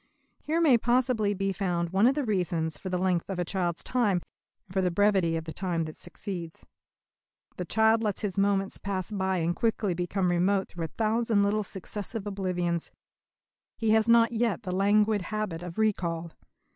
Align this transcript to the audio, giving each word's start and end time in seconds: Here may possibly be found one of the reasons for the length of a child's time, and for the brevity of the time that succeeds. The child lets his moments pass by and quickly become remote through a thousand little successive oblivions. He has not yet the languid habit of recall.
Here 0.41 0.59
may 0.59 0.79
possibly 0.79 1.35
be 1.35 1.53
found 1.53 1.91
one 1.91 2.07
of 2.07 2.15
the 2.15 2.23
reasons 2.23 2.75
for 2.75 2.89
the 2.89 2.97
length 2.97 3.29
of 3.29 3.37
a 3.37 3.45
child's 3.45 3.83
time, 3.83 4.19
and 4.65 4.73
for 4.73 4.81
the 4.81 4.89
brevity 4.89 5.35
of 5.37 5.43
the 5.43 5.53
time 5.53 5.83
that 5.83 5.95
succeeds. 5.95 6.65
The 7.57 7.65
child 7.65 8.01
lets 8.01 8.21
his 8.21 8.35
moments 8.35 8.79
pass 8.79 9.11
by 9.11 9.37
and 9.37 9.55
quickly 9.55 9.93
become 9.93 10.31
remote 10.31 10.69
through 10.69 10.85
a 10.85 10.95
thousand 10.97 11.43
little 11.43 11.61
successive 11.61 12.25
oblivions. 12.25 12.89
He 13.77 13.91
has 13.91 14.09
not 14.09 14.31
yet 14.31 14.63
the 14.63 14.75
languid 14.75 15.21
habit 15.21 15.61
of 15.61 15.77
recall. 15.77 16.31